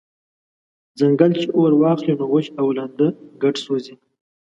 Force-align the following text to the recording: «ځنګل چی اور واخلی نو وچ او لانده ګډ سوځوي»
«ځنګل 0.99 1.31
چی 1.39 1.47
اور 1.57 1.71
واخلی 1.81 2.13
نو 2.19 2.25
وچ 2.33 2.45
او 2.59 2.67
لانده 2.75 3.07
ګډ 3.41 3.55
سوځوي» 3.63 3.95